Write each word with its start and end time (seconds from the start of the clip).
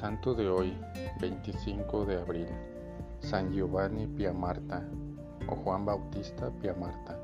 Santo 0.00 0.32
de 0.32 0.48
hoy, 0.48 0.72
25 1.20 2.06
de 2.06 2.18
abril, 2.18 2.46
San 3.18 3.52
Giovanni 3.52 4.06
Piamarta 4.06 4.82
o 5.46 5.54
Juan 5.56 5.84
Bautista 5.84 6.50
Piamarta. 6.50 7.18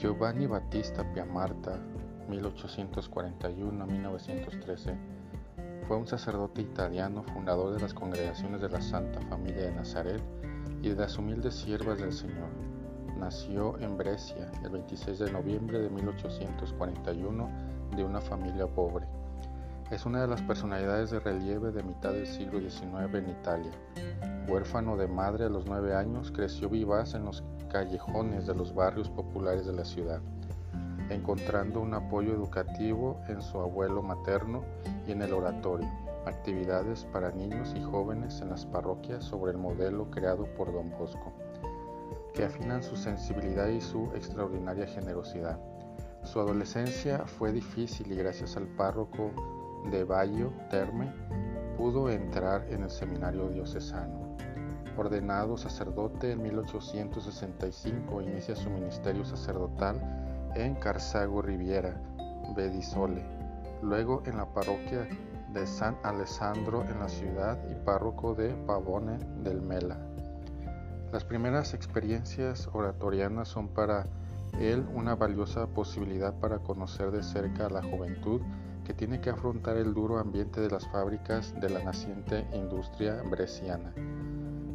Giovanni 0.00 0.48
Battista 0.48 1.04
Piamarta, 1.12 1.78
1841-1913, 2.28 4.98
fue 5.86 5.96
un 5.96 6.08
sacerdote 6.08 6.62
italiano 6.62 7.22
fundador 7.22 7.74
de 7.74 7.80
las 7.82 7.94
congregaciones 7.94 8.60
de 8.60 8.68
la 8.68 8.80
Santa 8.80 9.20
Familia 9.28 9.66
de 9.66 9.72
Nazaret 9.72 10.20
y 10.82 10.88
de 10.88 10.96
las 10.96 11.16
humildes 11.18 11.54
siervas 11.54 12.00
del 12.00 12.12
Señor. 12.12 12.48
Nació 13.16 13.78
en 13.78 13.96
Brescia 13.96 14.50
el 14.64 14.70
26 14.70 15.20
de 15.20 15.30
noviembre 15.30 15.78
de 15.78 15.88
1841 15.88 17.48
de 17.94 18.02
una 18.02 18.20
familia 18.20 18.66
pobre. 18.66 19.06
Es 19.90 20.06
una 20.06 20.20
de 20.20 20.28
las 20.28 20.40
personalidades 20.42 21.10
de 21.10 21.18
relieve 21.18 21.72
de 21.72 21.82
mitad 21.82 22.12
del 22.12 22.28
siglo 22.28 22.60
XIX 22.60 23.12
en 23.12 23.28
Italia. 23.28 23.72
Huérfano 24.46 24.96
de 24.96 25.08
madre 25.08 25.46
a 25.46 25.48
los 25.48 25.66
nueve 25.66 25.96
años, 25.96 26.30
creció 26.30 26.68
vivaz 26.68 27.14
en 27.14 27.24
los 27.24 27.42
callejones 27.68 28.46
de 28.46 28.54
los 28.54 28.72
barrios 28.72 29.10
populares 29.10 29.66
de 29.66 29.72
la 29.72 29.84
ciudad, 29.84 30.20
encontrando 31.08 31.80
un 31.80 31.92
apoyo 31.92 32.32
educativo 32.32 33.20
en 33.26 33.42
su 33.42 33.58
abuelo 33.58 34.00
materno 34.00 34.62
y 35.08 35.10
en 35.10 35.22
el 35.22 35.32
oratorio, 35.32 35.88
actividades 36.24 37.04
para 37.12 37.32
niños 37.32 37.74
y 37.76 37.82
jóvenes 37.82 38.40
en 38.42 38.50
las 38.50 38.66
parroquias 38.66 39.24
sobre 39.24 39.50
el 39.50 39.58
modelo 39.58 40.08
creado 40.08 40.44
por 40.54 40.72
Don 40.72 40.88
Bosco, 40.90 41.32
que 42.32 42.44
afinan 42.44 42.84
su 42.84 42.94
sensibilidad 42.96 43.66
y 43.66 43.80
su 43.80 44.04
extraordinaria 44.14 44.86
generosidad. 44.86 45.58
Su 46.22 46.38
adolescencia 46.38 47.26
fue 47.26 47.50
difícil 47.50 48.12
y 48.12 48.14
gracias 48.14 48.56
al 48.56 48.68
párroco 48.68 49.32
de 49.90 50.04
Bayo 50.04 50.52
Terme 50.68 51.12
pudo 51.76 52.10
entrar 52.10 52.66
en 52.70 52.82
el 52.82 52.90
seminario 52.90 53.48
diocesano. 53.48 54.36
Ordenado 54.96 55.56
sacerdote 55.56 56.32
en 56.32 56.42
1865, 56.42 58.20
inicia 58.20 58.54
su 58.54 58.68
ministerio 58.68 59.24
sacerdotal 59.24 59.98
en 60.54 60.74
Carsago 60.74 61.40
Riviera, 61.40 62.00
Bedisole, 62.54 63.24
luego 63.82 64.22
en 64.26 64.36
la 64.36 64.46
parroquia 64.52 65.08
de 65.52 65.66
San 65.66 65.96
Alessandro 66.02 66.84
en 66.84 66.98
la 66.98 67.08
ciudad 67.08 67.58
y 67.70 67.74
párroco 67.74 68.34
de 68.34 68.50
Pavone 68.66 69.18
del 69.42 69.62
Mela. 69.62 69.96
Las 71.12 71.24
primeras 71.24 71.74
experiencias 71.74 72.68
oratorianas 72.72 73.48
son 73.48 73.68
para 73.68 74.04
él 74.60 74.86
una 74.94 75.14
valiosa 75.14 75.66
posibilidad 75.66 76.34
para 76.34 76.58
conocer 76.58 77.10
de 77.10 77.22
cerca 77.22 77.66
a 77.66 77.70
la 77.70 77.82
juventud 77.82 78.40
que 78.84 78.94
tiene 78.94 79.20
que 79.20 79.30
afrontar 79.30 79.76
el 79.76 79.94
duro 79.94 80.18
ambiente 80.18 80.60
de 80.60 80.70
las 80.70 80.86
fábricas 80.88 81.54
de 81.60 81.70
la 81.70 81.82
naciente 81.82 82.46
industria 82.52 83.22
bresciana. 83.22 83.92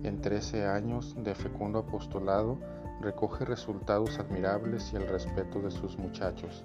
En 0.03 0.21
13 0.21 0.67
años 0.67 1.15
de 1.17 1.33
fecundo 1.33 1.79
apostolado 1.79 2.57
recoge 3.01 3.45
resultados 3.45 4.19
admirables 4.19 4.91
y 4.93 4.95
el 4.95 5.07
respeto 5.07 5.59
de 5.61 5.71
sus 5.71 5.97
muchachos. 5.97 6.63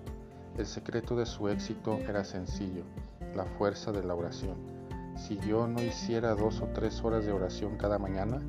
El 0.58 0.66
secreto 0.66 1.16
de 1.16 1.26
su 1.26 1.48
éxito 1.48 1.98
era 1.98 2.24
sencillo, 2.24 2.84
la 3.34 3.44
fuerza 3.44 3.92
de 3.92 4.04
la 4.04 4.14
oración. 4.14 4.56
Si 5.16 5.38
yo 5.38 5.66
no 5.66 5.82
hiciera 5.82 6.34
dos 6.34 6.60
o 6.60 6.66
tres 6.66 7.02
horas 7.02 7.24
de 7.24 7.32
oración 7.32 7.76
cada 7.76 7.98
mañana, 7.98 8.40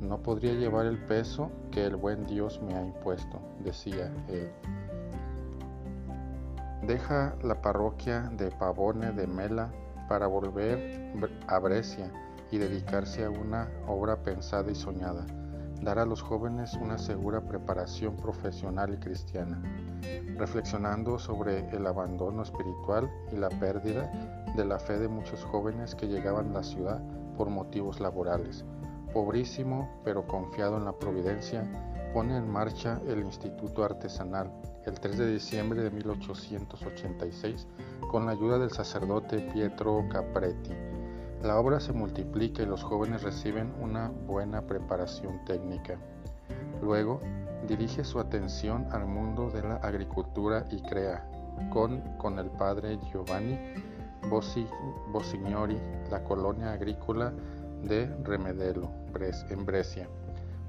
no 0.00 0.22
podría 0.22 0.52
llevar 0.52 0.86
el 0.86 0.98
peso 0.98 1.50
que 1.70 1.84
el 1.84 1.96
buen 1.96 2.26
Dios 2.26 2.60
me 2.62 2.74
ha 2.74 2.82
impuesto, 2.82 3.40
decía 3.64 4.12
él. 4.28 4.50
Deja 6.86 7.36
la 7.44 7.62
parroquia 7.62 8.28
de 8.36 8.50
Pavone 8.50 9.12
de 9.12 9.28
Mela 9.28 9.70
para 10.08 10.26
volver 10.26 11.12
a 11.46 11.60
Brescia 11.60 12.10
y 12.50 12.58
dedicarse 12.58 13.24
a 13.24 13.30
una 13.30 13.68
obra 13.86 14.24
pensada 14.24 14.68
y 14.68 14.74
soñada, 14.74 15.24
dar 15.80 16.00
a 16.00 16.04
los 16.04 16.22
jóvenes 16.22 16.74
una 16.74 16.98
segura 16.98 17.40
preparación 17.40 18.16
profesional 18.16 18.94
y 18.94 18.96
cristiana, 18.96 19.62
reflexionando 20.36 21.20
sobre 21.20 21.68
el 21.70 21.86
abandono 21.86 22.42
espiritual 22.42 23.08
y 23.30 23.36
la 23.36 23.48
pérdida 23.48 24.10
de 24.56 24.64
la 24.64 24.80
fe 24.80 24.98
de 24.98 25.06
muchos 25.06 25.44
jóvenes 25.44 25.94
que 25.94 26.08
llegaban 26.08 26.50
a 26.50 26.54
la 26.54 26.62
ciudad 26.64 27.00
por 27.36 27.48
motivos 27.48 28.00
laborales. 28.00 28.64
Pobrísimo, 29.14 29.88
pero 30.02 30.26
confiado 30.26 30.78
en 30.78 30.84
la 30.86 30.98
providencia, 30.98 31.62
pone 32.12 32.36
en 32.36 32.50
marcha 32.50 33.00
el 33.06 33.20
Instituto 33.20 33.84
Artesanal 33.84 34.50
el 34.86 34.98
3 34.98 35.16
de 35.16 35.32
diciembre 35.32 35.82
de 35.82 35.90
1886 35.90 37.66
con 38.10 38.26
la 38.26 38.32
ayuda 38.32 38.58
del 38.58 38.70
sacerdote 38.70 39.38
Pietro 39.52 40.04
Capretti. 40.10 40.72
La 41.42 41.58
obra 41.58 41.78
se 41.78 41.92
multiplica 41.92 42.62
y 42.62 42.66
los 42.66 42.82
jóvenes 42.82 43.22
reciben 43.22 43.72
una 43.80 44.08
buena 44.08 44.62
preparación 44.62 45.44
técnica. 45.44 45.98
Luego, 46.82 47.20
dirige 47.68 48.04
su 48.04 48.18
atención 48.18 48.86
al 48.90 49.06
mundo 49.06 49.50
de 49.50 49.62
la 49.62 49.76
agricultura 49.76 50.66
y 50.70 50.80
crea, 50.82 51.28
con, 51.70 52.00
con 52.18 52.38
el 52.38 52.50
padre 52.50 52.98
Giovanni 53.12 53.58
Bosignori, 55.12 55.78
la 56.10 56.24
colonia 56.24 56.72
agrícola 56.72 57.32
de 57.82 58.06
Remedelo, 58.24 58.90
en 59.48 59.64
Brescia. 59.64 60.08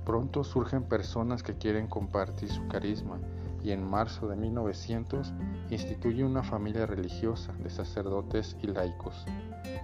Pronto 0.05 0.43
surgen 0.43 0.83
personas 0.83 1.41
que 1.41 1.55
quieren 1.57 1.87
compartir 1.87 2.49
su 2.49 2.67
carisma 2.67 3.19
y 3.63 3.71
en 3.71 3.83
marzo 3.83 4.27
de 4.27 4.35
1900 4.35 5.33
instituye 5.69 6.23
una 6.23 6.43
familia 6.43 6.85
religiosa 6.85 7.53
de 7.63 7.69
sacerdotes 7.69 8.57
y 8.61 8.67
laicos. 8.67 9.25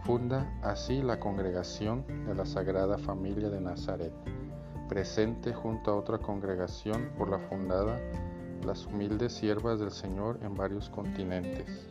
Funda 0.03 0.59
así 0.61 1.01
la 1.01 1.19
congregación 1.19 2.05
de 2.25 2.35
la 2.35 2.45
Sagrada 2.45 2.97
Familia 2.97 3.49
de 3.49 3.61
Nazaret, 3.61 4.13
presente 4.87 5.53
junto 5.53 5.91
a 5.91 5.95
otra 5.95 6.17
congregación 6.17 7.09
por 7.17 7.29
la 7.29 7.39
fundada 7.39 7.97
las 8.65 8.85
humildes 8.85 9.33
siervas 9.33 9.79
del 9.79 9.91
Señor 9.91 10.39
en 10.43 10.53
varios 10.55 10.89
continentes. 10.89 11.89